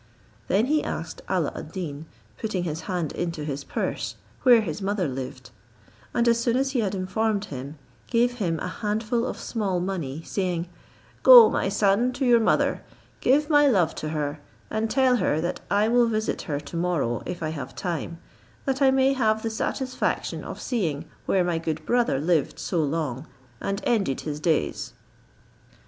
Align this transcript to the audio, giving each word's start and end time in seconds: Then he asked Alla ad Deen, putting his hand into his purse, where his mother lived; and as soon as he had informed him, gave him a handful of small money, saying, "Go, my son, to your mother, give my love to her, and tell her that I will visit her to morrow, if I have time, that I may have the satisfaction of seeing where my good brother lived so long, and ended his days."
Then 0.47 0.65
he 0.65 0.83
asked 0.83 1.21
Alla 1.29 1.51
ad 1.55 1.71
Deen, 1.73 2.07
putting 2.39 2.63
his 2.63 2.81
hand 2.89 3.11
into 3.11 3.45
his 3.45 3.63
purse, 3.63 4.15
where 4.41 4.61
his 4.61 4.81
mother 4.81 5.07
lived; 5.07 5.51
and 6.11 6.27
as 6.27 6.39
soon 6.39 6.57
as 6.57 6.71
he 6.71 6.79
had 6.79 6.95
informed 6.95 7.45
him, 7.45 7.77
gave 8.07 8.39
him 8.39 8.57
a 8.61 8.67
handful 8.67 9.27
of 9.27 9.37
small 9.37 9.79
money, 9.79 10.23
saying, 10.25 10.67
"Go, 11.21 11.51
my 11.51 11.69
son, 11.69 12.13
to 12.13 12.25
your 12.25 12.39
mother, 12.39 12.81
give 13.19 13.47
my 13.47 13.67
love 13.67 13.93
to 13.97 14.09
her, 14.09 14.39
and 14.71 14.89
tell 14.89 15.17
her 15.17 15.39
that 15.39 15.59
I 15.69 15.87
will 15.87 16.07
visit 16.07 16.41
her 16.49 16.59
to 16.59 16.75
morrow, 16.75 17.21
if 17.27 17.43
I 17.43 17.49
have 17.49 17.75
time, 17.75 18.17
that 18.65 18.81
I 18.81 18.89
may 18.89 19.13
have 19.13 19.43
the 19.43 19.51
satisfaction 19.51 20.43
of 20.43 20.59
seeing 20.59 21.05
where 21.27 21.43
my 21.43 21.59
good 21.59 21.85
brother 21.85 22.19
lived 22.19 22.57
so 22.57 22.81
long, 22.83 23.27
and 23.61 23.81
ended 23.85 24.21
his 24.21 24.39
days." 24.39 24.93